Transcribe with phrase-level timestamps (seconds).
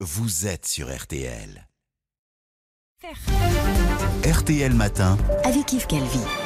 [0.00, 1.66] vous êtes sur RTL.
[4.24, 5.16] RTL Matin.
[5.44, 6.45] avec Yves Calvi.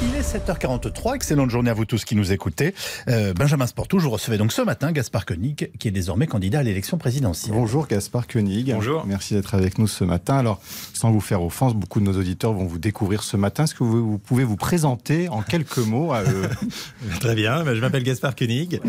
[0.00, 2.72] Il est 7h43, excellente journée à vous tous qui nous écoutez.
[3.08, 6.62] Euh, Benjamin Sportou, je recevais donc ce matin Gaspard Koenig, qui est désormais candidat à
[6.62, 7.52] l'élection présidentielle.
[7.52, 8.72] Bonjour Gaspard Koenig.
[8.72, 9.04] Bonjour.
[9.06, 10.36] Merci d'être avec nous ce matin.
[10.38, 10.60] Alors,
[10.94, 13.64] sans vous faire offense, beaucoup de nos auditeurs vont vous découvrir ce matin.
[13.64, 16.48] Est-ce que vous, vous pouvez vous présenter en quelques mots à eux
[17.20, 18.80] Très bien, ben, je m'appelle Gaspard Koenig,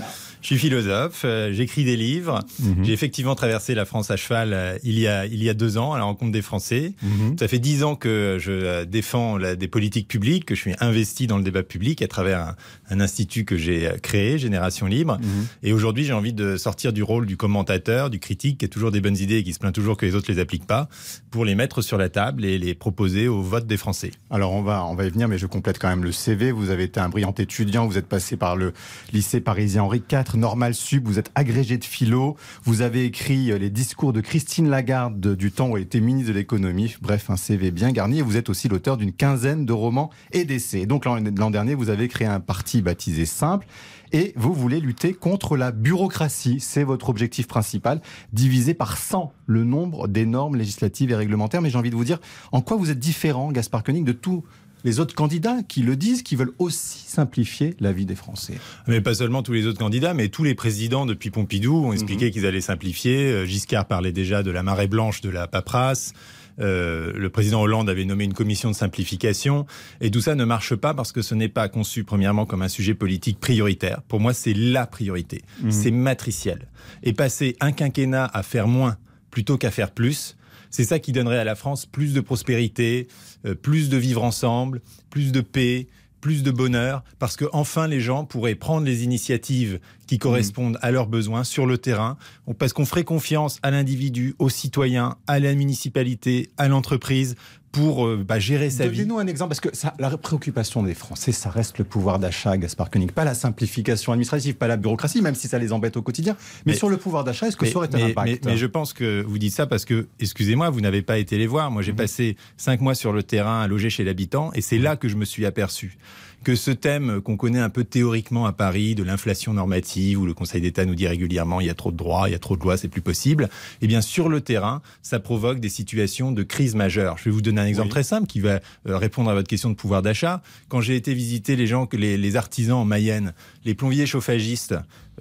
[0.41, 2.39] je suis philosophe, euh, j'écris des livres.
[2.59, 2.85] Mhm.
[2.85, 5.77] J'ai effectivement traversé la France à cheval euh, il, y a, il y a deux
[5.77, 6.93] ans à la rencontre des Français.
[7.01, 7.37] Mhm.
[7.39, 11.25] Ça fait dix ans que je défends la- des politiques publiques, que je suis investi
[11.27, 12.55] dans le débat public à travers un,
[12.89, 15.17] un institut que j'ai euh, créé, Génération Libre.
[15.19, 15.47] Mhm.
[15.63, 18.91] Et aujourd'hui, j'ai envie de sortir du rôle du commentateur, du critique, qui a toujours
[18.91, 20.87] des bonnes idées et qui se plaint toujours que les autres les appliquent pas,
[21.31, 24.11] pour les mettre sur la table et les proposer au vote des Français.
[24.29, 26.51] Alors, on va, on va y venir, mais je complète quand même le CV.
[26.51, 28.73] Vous avez été un brillant étudiant, vous êtes passé par le
[29.13, 33.57] lycée parisien Henri IV, Normal Sup, vous êtes agrégé de philo, vous avez écrit euh,
[33.57, 36.95] les discours de Christine Lagarde de- du temps où elle était ministre de l'économie.
[37.01, 38.19] Bref, un CV bien garni.
[38.19, 40.85] Et vous êtes aussi l'auteur d'une quinzaine de romans et d'essais.
[40.85, 43.67] Donc, l'an dernier, vous avez créé un parti baptisé Simple.
[44.11, 46.59] Et vous voulez lutter contre la bureaucratie.
[46.59, 48.01] C'est votre objectif principal,
[48.33, 51.61] diviser par 100 le nombre des normes législatives et réglementaires.
[51.61, 52.19] Mais j'ai envie de vous dire,
[52.51, 54.43] en quoi vous êtes différent, Gaspard Koenig, de tous
[54.85, 58.55] les autres candidats qui le disent, qui veulent aussi simplifier la vie des Français?
[58.87, 62.25] Mais pas seulement tous les autres candidats, mais tous les présidents depuis Pompidou ont expliqué
[62.27, 62.31] Mhm.
[62.31, 63.25] qu'ils allaient simplifier.
[63.25, 66.13] Euh, Giscard parlait déjà de la marée blanche de la paperasse.
[66.59, 69.65] Euh, le président Hollande avait nommé une commission de simplification.
[70.01, 72.67] Et tout ça ne marche pas parce que ce n'est pas conçu, premièrement, comme un
[72.67, 74.01] sujet politique prioritaire.
[74.07, 75.41] Pour moi, c'est la priorité.
[75.61, 75.71] Mhm.
[75.71, 76.67] C'est matriciel.
[77.03, 78.97] Et passer un quinquennat à faire moins
[79.31, 80.35] plutôt qu'à faire plus,
[80.69, 83.07] c'est ça qui donnerait à la France plus de prospérité,
[83.45, 85.87] euh, plus de vivre ensemble, plus de paix,
[86.21, 90.91] plus de bonheur, parce que enfin les gens pourraient prendre les initiatives qui correspondent à
[90.91, 92.17] leurs besoins sur le terrain,
[92.57, 97.35] parce qu'on ferait confiance à l'individu, aux citoyens, à la municipalité, à l'entreprise
[97.71, 98.97] pour euh, bah, gérer sa vie.
[98.99, 102.57] Donnez-nous un exemple, parce que ça, la préoccupation des Français, ça reste le pouvoir d'achat,
[102.57, 103.11] Gaspard Koenig.
[103.11, 106.35] Pas la simplification administrative, pas la bureaucratie, même si ça les embête au quotidien.
[106.65, 108.57] Mais, Mais- sur le pouvoir d'achat, est-ce que Mais, ça aurait un impact mais- mais
[108.57, 111.69] je pense que vous dites ça parce que, excusez-moi, vous n'avez pas été les voir.
[111.71, 114.95] Moi, j'ai passé cinq mois sur le terrain à loger chez l'habitant et c'est là
[114.95, 115.97] que je me suis aperçu
[116.43, 120.33] que ce thème qu'on connaît un peu théoriquement à Paris, de l'inflation normative, où le
[120.33, 122.55] Conseil d'État nous dit régulièrement il y a trop de droits, il y a trop
[122.55, 123.49] de lois, c'est plus possible,
[123.81, 127.17] eh bien sur le terrain, ça provoque des situations de crise majeure.
[127.17, 127.91] Je vais vous donner un exemple Oui.
[127.91, 130.41] très simple qui va euh, répondre à votre question de pouvoir d'achat.
[130.69, 133.33] Quand j'ai été visiter les gens, les, les artisans en Mayenne,
[133.65, 134.71] les plombiers chauffagistes,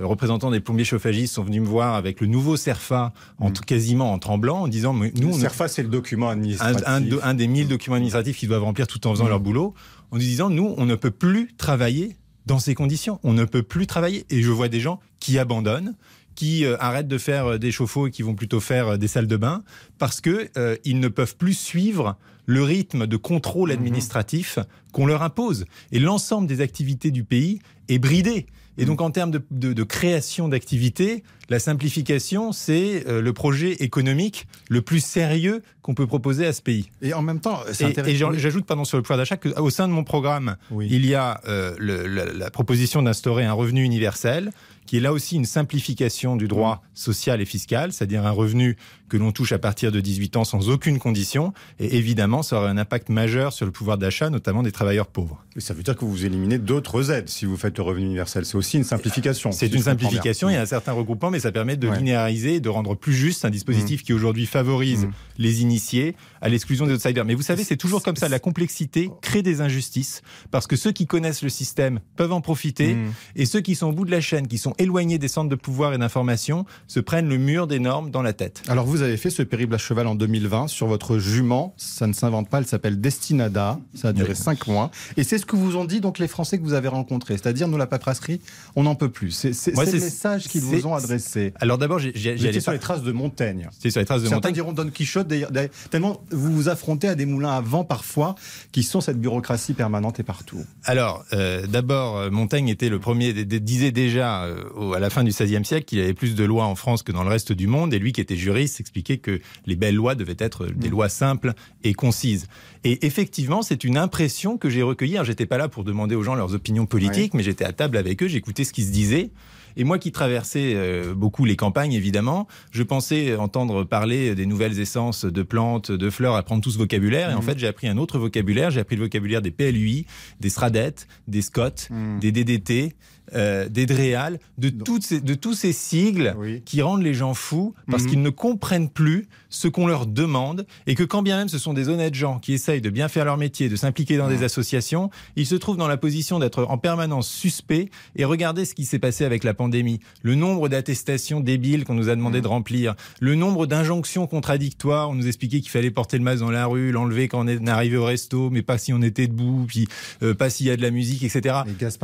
[0.00, 3.62] euh, représentants des plombiers chauffagistes sont venus me voir avec le nouveau CERFA, en tout-
[3.62, 6.84] quasiment en tremblant, en disant mais nous, ne- CERFA, c'est le document administratif.
[6.86, 9.28] un de- un des 1000 documents administratifs qu'ils doivent remplir tout en faisant Mm.
[9.30, 9.74] leur boulot,
[10.10, 13.20] en nous disant nous, on ne peut plus travailler dans ces conditions.
[13.22, 14.24] On ne peut plus travailler.
[14.30, 15.94] Et je vois des gens qui abandonnent
[16.38, 19.08] qui euh, arrêtent de faire euh, des chauffe-eau et qui vont plutôt faire euh, des
[19.08, 19.64] salles de bain
[19.98, 22.16] parce que euh, ne peuvent plus suivre
[22.46, 24.58] le rythme de contrôle administratif
[24.92, 25.64] qu'on leur impose.
[25.92, 28.46] Et l'ensemble des activités du pays est bridé.
[28.80, 33.72] Et donc en termes de, de- de création d'activités, la simplification, c'est euh, le projet
[33.82, 36.90] économique le plus sérieux qu'on peut proposer à ce pays.
[37.02, 38.32] Et en même temps, c'est Et, intéressant.
[38.32, 40.86] et j'ajoute pardon sur le pouvoir d'achat qu'au sein de mon programme, Oui.
[40.90, 44.52] il y a euh, le- la, la proposition d'instaurer un revenu universel,
[44.86, 48.76] qui est là aussi une simplification du droit social et fiscal, c'est-à-dire un revenu
[49.08, 51.52] que l'on touche à partir de 18 ans sans aucune condition.
[51.78, 55.44] Et évidemment, ça aurait un impact majeur sur le pouvoir d'achat, notamment des travailleurs pauvres.
[55.56, 58.44] Et Ça veut dire que vous éliminez d'autres aides si vous faites le revenu universel.
[58.44, 59.50] C'est aussi une simplification.
[59.52, 61.98] C'est si une simplification, il y a un certain regroupement, mais ça permet de Ouais.
[61.98, 65.12] linéariser et de rendre plus juste un dispositif qui aujourd'hui favorise Mhm.
[65.38, 67.24] les initiés à l'exclusion des outsiders.
[67.24, 70.92] Mais vous savez, c'est toujours comme ça, la complexité crée des injustices, parce que ceux
[70.92, 73.12] qui connaissent le système peuvent en profiter, Mhm.
[73.36, 75.54] et ceux qui sont au bout de la chaîne, qui sont éloignés des centres de
[75.56, 78.62] pouvoir et d'information, se prennent le mur des normes dans la tête.
[78.68, 82.12] Alors vous avez fait ce périple à cheval en 2020 sur votre jument, ça ne
[82.12, 84.36] s'invente pas, elle s'appelle Destinada, ça a duré Oui.
[84.36, 84.90] cinq mois.
[85.16, 87.68] Et c'est ce que vous ont dit donc les Français que vous avez rencontrés, c'est-à-dire
[87.68, 88.40] nous la paperasserie,
[88.74, 89.30] on n'en peut plus.
[89.30, 91.52] C'est le message qu'ils vous ont adressé.
[91.60, 93.68] Alors d'abord, j'ai- étiez sur pas- les traces de Montaigne.
[93.78, 94.54] c'est sur les traces de Certains Montaigne.
[94.54, 98.34] diront Don Quichotte, d'ailleurs, d'ailleurs, tellement vous vous affrontez à des moulins à vent parfois
[98.72, 100.64] qui sont cette bureaucratie permanente et partout.
[100.84, 105.08] Alors, euh, d'abord, euh, Montaigne était le premier, d- d- disait déjà euh, à la
[105.10, 107.28] fin du XVIe siècle qu'il y avait plus de lois en France que dans le
[107.30, 110.66] reste du monde, et lui qui était juriste expliquait que les belles lois devaient être
[110.66, 111.52] des lois simples
[111.84, 112.48] et concises.
[112.84, 115.18] Et effectivement, c'est une impression que j'ai recueillie.
[115.22, 118.22] J'étais pas là pour demander aux gens leurs opinions politiques, mais j'étais à table avec
[118.22, 119.30] eux, j'écoutais ce qui se disait.
[119.76, 124.80] Et moi qui traversais euh, beaucoup les campagnes, évidemment, je pensais entendre parler des nouvelles
[124.80, 127.30] essences de plantes, de fleurs, apprendre tout ce vocabulaire.
[127.30, 128.70] Et en fait, j'ai appris un autre vocabulaire.
[128.72, 130.06] J'ai appris le vocabulaire des PLUI,
[130.40, 132.18] des SRADET, des SCOT, Mm.
[132.18, 132.94] des DDT.
[133.34, 136.62] Euh, des DREAL, de, toutes ces, de tous ces sigles Oui.
[136.64, 138.08] qui rendent les gens fous parce Mhm.
[138.10, 141.72] qu'ils ne comprennent plus ce qu'on leur demande et que quand bien même ce sont
[141.74, 145.10] des honnêtes gens qui essayent de bien faire leur métier, de s'impliquer dans des associations,
[145.36, 148.98] ils se trouvent dans la position d'être en permanence suspects et regardez ce qui s'est
[148.98, 150.00] passé avec la pandémie.
[150.22, 155.14] Le nombre d'attestations débiles qu'on nous a demandé de remplir, le nombre d'injonctions contradictoires, on
[155.14, 157.96] nous expliquait qu'il fallait porter le masque dans la rue, l'enlever quand on est arrivé
[157.96, 159.88] au resto, mais pas si on était debout, puis
[160.22, 161.56] euh, pas s'il y a de la musique, etc.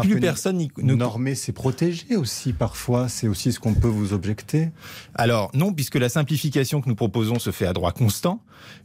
[0.02, 3.08] Plus personne ne Normer, c'est protéger aussi parfois.
[3.08, 4.70] C'est aussi ce qu'on peut vous objecter.
[5.14, 8.42] Alors non, puisque la simplification que nous proposons se fait à droit constant,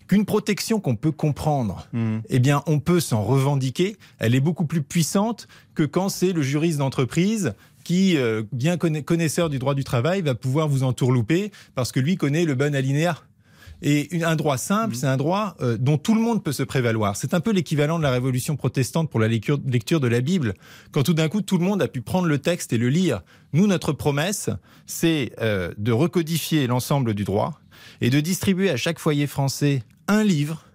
[0.07, 1.87] qu'une protection qu'on peut comprendre,
[2.29, 6.43] eh bien on peut s'en revendiquer, elle est beaucoup plus puissante que quand c'est le
[6.43, 7.53] juriste d'entreprise
[7.83, 11.99] qui, euh, bien conna- connaisseur du droit du travail, va pouvoir vous entourlouper parce que
[11.99, 13.17] lui connaît le bon alinéa.
[13.81, 16.63] Et une- un droit simple, c'est un droit euh, dont tout le monde peut se
[16.63, 17.15] prévaloir.
[17.15, 20.53] C'est un peu l'équivalent de la révolution protestante pour la lecture, lecture de la Bible,
[20.91, 23.21] quand tout d'un coup tout le monde a pu prendre le texte et le lire.
[23.53, 24.49] Nous, notre promesse,
[24.85, 27.59] c'est euh, de recodifier l'ensemble du droit
[28.01, 30.65] et de distribuer à chaque foyer français un livre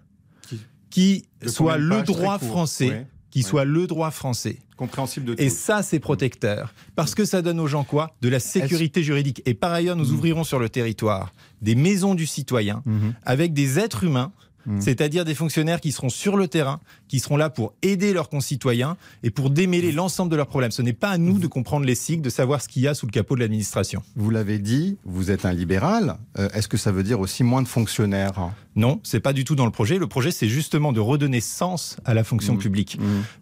[0.89, 3.07] Qui- soit le droit français, Ouais.
[3.35, 4.59] Qui soit le droit français.
[4.77, 6.73] Compréhensible de Et ça, c'est protecteur.
[6.95, 8.15] Parce que ça donne aux gens quoi?
[8.21, 9.41] De la sécurité juridique.
[9.45, 13.13] Et par ailleurs, nous ouvrirons sur le territoire des maisons du citoyen Mhm.
[13.25, 14.31] avec des êtres humains,
[14.65, 14.81] Mhm.
[14.81, 18.97] c'est-à-dire des fonctionnaires qui seront sur le terrain, qui seront là pour aider leurs concitoyens
[19.23, 20.71] et pour démêler l'ensemble de leurs problèmes.
[20.71, 22.93] Ce n'est pas à nous de comprendre les cycles, de savoir ce qu'il y a
[22.93, 24.01] sous le capot de l'administration.
[24.15, 26.17] Vous l'avez dit, vous êtes un libéral.
[26.39, 28.51] Euh, Est-ce que ça veut dire aussi moins de fonctionnaires?
[28.75, 29.97] Non, c'est pas du tout dans le projet.
[29.97, 32.99] Le projet, c'est justement de redonner sens à la fonction publique.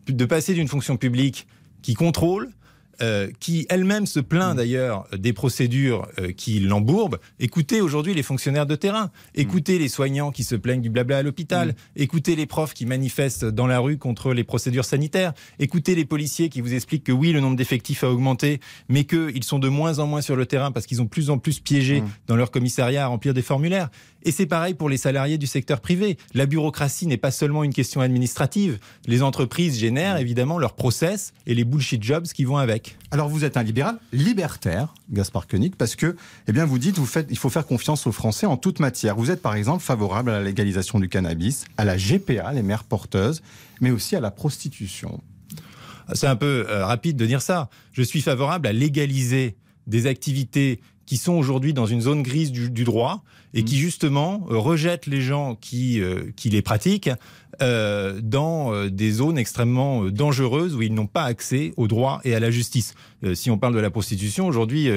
[0.08, 1.48] de passer d'une fonction publique
[1.82, 2.50] qui contrôle,
[3.02, 7.18] euh, qui elle-même se plaint d'ailleurs des procédures euh, qui l'embourbent.
[7.40, 11.24] Écoutez aujourd'hui les fonctionnaires de terrain, écoutez les soignants qui se plaignent du blabla à
[11.24, 16.06] l'hôpital, écoutez les profs qui manifestent dans la rue contre les procédures sanitaires, écoutez les
[16.06, 18.60] policiers qui vous expliquent que oui, le nombre d'effectifs a augmenté,
[18.90, 21.38] mais qu'ils sont de moins en moins sur le terrain parce qu'ils ont plus en
[21.38, 22.10] plus piégé Mm.
[22.28, 23.90] dans leur commissariat à remplir des formulaires.
[24.24, 26.18] Et c'est pareil pour les salariés du secteur privé.
[26.34, 28.80] La bureaucratie n'est pas seulement une question administrative.
[29.06, 32.83] Les entreprises génèrent évidemment leurs process et les bullshit jobs qui vont avec.
[33.12, 36.16] Alors vous êtes un libéral libertaire, Gaspard Koenig, parce que,
[36.48, 39.16] eh bien, vous dites, vous faites, il faut faire confiance aux Français en toute matière.
[39.16, 42.84] Vous êtes par exemple favorable à la légalisation du cannabis, à la GPA, les mères
[42.84, 43.44] porteuses,
[43.82, 45.22] mais aussi à la prostitution.
[46.14, 47.70] C'est un peu euh, rapide de dire ça.
[47.92, 49.56] Je suis favorable à légaliser
[49.88, 54.46] des activités qui sont aujourd'hui dans une zone grise du, du droit et qui justement
[54.50, 57.12] euh, rejettent les gens qui, euh, qui les pratiquent
[57.62, 62.40] euh, dans des zones extrêmement dangereuses où ils n'ont pas accès au droit et à
[62.40, 62.96] la justice.
[63.36, 64.90] Si on parle de la prostitution, aujourd'hui,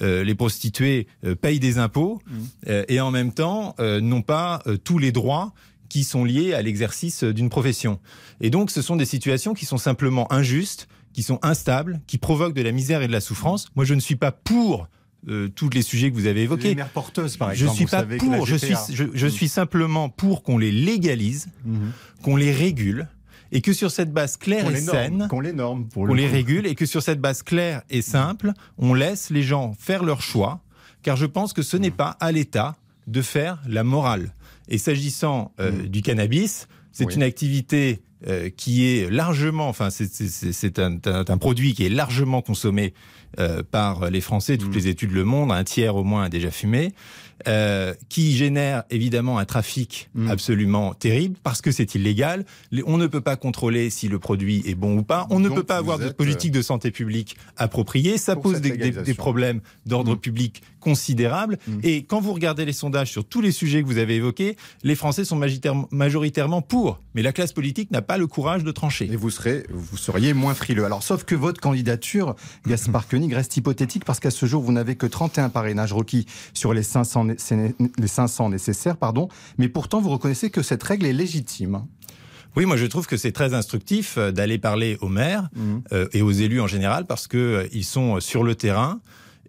[0.00, 1.08] les prostituées
[1.40, 2.22] payent des impôts
[2.68, 5.52] euh, et en même temps n'ont pas tous les droits
[5.88, 7.98] qui sont liés à l'exercice d'une profession.
[8.40, 12.52] Et donc, ce sont des situations qui sont simplement injustes, qui sont instables, qui provoquent
[12.54, 13.68] de la misère et de la souffrance.
[13.76, 14.88] Moi, je ne suis pas pour
[15.28, 16.74] euh, tous les sujets que vous avez Les évoqués.
[16.74, 17.76] mères porteuses, par Je exemple.
[17.76, 18.44] suis vous pas pour.
[18.46, 21.92] Je suis, je, je suis simplement pour qu'on les légalise, Mhm.
[22.22, 23.08] qu'on les régule,
[23.52, 26.06] et que sur cette base claire Qu'on et les saine, qu'on les norme pour on
[26.06, 29.74] le les régule et que sur cette base claire et simple, on laisse les gens
[29.78, 30.60] faire leur choix,
[31.02, 32.74] car je pense que ce n'est pas à l'État
[33.06, 34.34] de faire la morale.
[34.68, 37.14] Et s'agissant euh, du cannabis, c'est Oui.
[37.14, 40.12] une activité euh, qui est largement, enfin c'est-
[40.78, 42.94] un- un produit qui est largement consommé
[43.38, 46.50] euh, par les Français, toutes les études le montrent, un tiers au moins a déjà
[46.50, 46.92] fumé,
[47.48, 50.30] euh, qui génère évidemment un trafic Mm.
[50.30, 52.44] absolument terrible parce que c'est illégal.
[52.86, 55.26] On ne peut pas contrôler si le produit est bon ou pas.
[55.30, 58.18] On ne peut pas avoir de politique de santé publique appropriée.
[58.18, 59.14] Ça pose des, des- des légalisation.
[59.14, 60.18] problèmes d'ordre Mm.
[60.20, 61.58] public considérables.
[61.66, 61.78] Mm.
[61.82, 64.94] Et quand vous regardez les sondages sur tous les sujets que vous avez évoqués, les
[64.94, 67.00] Français sont majoritairement- majoritairement pour.
[67.14, 69.08] Mais la classe politique n'a pas le courage de trancher.
[69.10, 70.84] Et vous, serez, vous seriez moins frileux.
[70.84, 72.36] Alors, sauf que votre candidature,
[72.66, 76.74] Gaspard Koenig, reste hypothétique parce qu'à ce jour, vous n'avez que 31 parrainages requis sur
[76.74, 78.96] les 500, né- sé- les 500 nécessaires.
[78.96, 81.84] Pardon, mais pourtant, vous reconnaissez que cette règle est légitime.
[82.56, 85.48] Oui, moi je trouve que c'est très instructif euh, d'aller parler aux maires
[85.92, 89.00] euh, et aux élus en général parce que euh, ils sont sur le terrain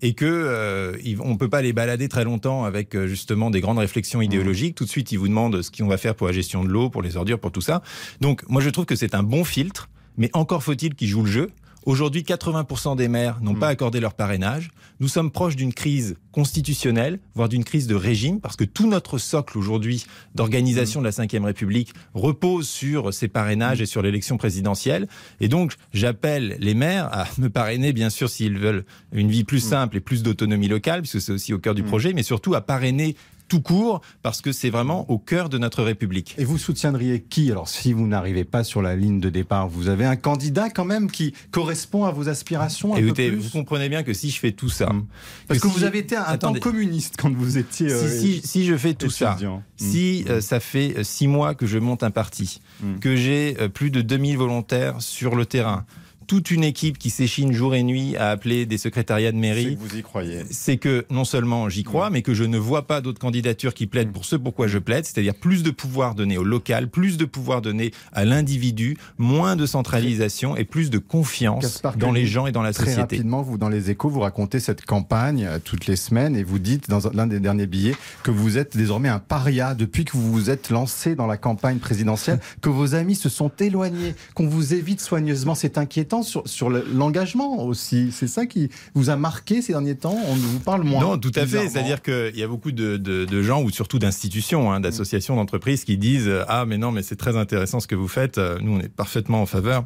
[0.01, 4.21] et que euh, on peut pas les balader très longtemps avec justement des grandes réflexions
[4.21, 4.75] idéologiques.
[4.75, 6.89] Tout de suite, ils vous demandent ce qu'on va faire pour la gestion de l'eau,
[6.89, 7.81] pour les ordures, pour tout ça.
[8.21, 11.31] Donc, moi, je trouve que c'est un bon filtre, mais encore faut-il qu'ils jouent le
[11.31, 11.49] jeu.
[11.85, 14.71] Aujourd'hui, 80% des maires n'ont pas accordé leur parrainage.
[14.99, 19.19] Nous sommes proches d'une crise constitutionnelle, voire d'une crise de régime, parce que tout notre
[19.19, 25.07] socle aujourd'hui d'organisation de la Ve République repose sur ces parrainages et sur l'élection présidentielle.
[25.39, 29.59] Et donc, j'appelle les maires à me parrainer, bien sûr, s'ils veulent une vie plus
[29.59, 32.61] simple et plus d'autonomie locale, puisque c'est aussi au cœur du projet, mais surtout à
[32.61, 33.15] parrainer
[33.47, 36.35] tout court, parce que c'est vraiment au cœur de notre République.
[36.37, 39.87] Et vous soutiendriez qui Alors, si vous n'arrivez pas sur la ligne de départ, vous
[39.89, 43.43] avez un candidat quand même qui correspond à vos aspirations un Écoutez, peu plus?
[43.45, 45.05] vous comprenez bien que si je fais tout ça, Mm.
[45.47, 46.59] Parce que, si vous avez été un Attendez.
[46.59, 47.91] temps communiste quand vous étiez.
[47.91, 49.37] euh, si, si, si je fais tout ça,
[49.77, 52.99] si euh, ça fait euh, six mois que je monte un parti, Mm.
[52.99, 55.85] que j'ai euh, plus de 2000 volontaires sur le terrain,
[56.27, 59.75] toute une équipe qui s'échine jour et nuit à appeler des secrétariats de C'est mairie,
[59.75, 60.43] que vous y croyez.
[60.49, 63.87] c'est que non seulement j'y crois, mais que je ne vois pas d'autres candidatures qui
[63.87, 67.25] plaident pour ce pourquoi je plaide, c'est-à-dire plus de pouvoir donné au local, plus de
[67.25, 72.47] pouvoir donné à l'individu, moins de centralisation et plus de confiance Gaspard dans les gens
[72.47, 73.01] et dans la Très société.
[73.01, 76.59] rapidement, vous dans les échos, vous racontez cette campagne euh, toutes les semaines et vous
[76.59, 80.31] dites dans l'un des derniers billets que vous êtes désormais un paria depuis que vous
[80.31, 84.73] vous êtes lancé dans la campagne présidentielle, que vos amis se sont éloignés, qu'on vous
[84.73, 85.55] évite soigneusement.
[85.55, 88.11] C'est inquiétant sur, sur le- l'engagement aussi.
[88.11, 90.17] C'est ça qui vous a marqué ces derniers temps?
[90.27, 91.01] On vous parle moins.
[91.01, 91.69] Non, tout à fait.
[91.69, 95.83] C'est-à-dire qu'il y a beaucoup de, de- de gens, ou surtout d'institutions, hein, d'associations, d'entreprises,
[95.83, 98.37] qui disent euh, Ah, mais non, mais c'est très intéressant ce que vous faites.
[98.37, 99.85] Euh, Nous, on est parfaitement en faveur.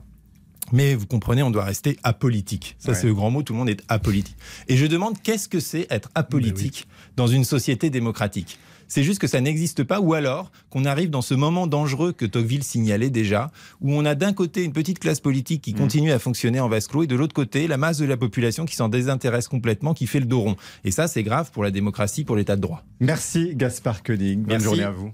[0.71, 2.75] Mais vous comprenez, on doit rester apolitique.
[2.77, 2.95] Ça, Ouais.
[2.97, 3.41] c'est le grand mot.
[3.41, 4.35] Tout le monde est apolitique.
[4.67, 8.59] Et je demande qu'est-ce que c'est être apolitique dans une société démocratique?
[8.89, 12.25] C'est juste que ça n'existe pas, ou alors qu'on arrive dans ce moment dangereux que
[12.25, 16.19] Tocqueville signalait déjà, où on a d'un côté une petite classe politique qui continue à
[16.19, 18.89] fonctionner en vase clos, et de l'autre côté la masse de la population qui s'en
[18.89, 20.55] désintéresse complètement, qui fait le dos rond.
[20.83, 22.83] Et ça, c'est grave pour la démocratie, pour l'état de droit.
[22.99, 24.39] Merci Gaspard Koenig.
[24.39, 24.65] Bonne Merci.
[24.65, 25.07] journée à vous.